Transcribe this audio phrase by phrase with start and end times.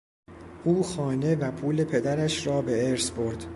[0.63, 3.45] او خانه و پول پدرش را به ارث برد.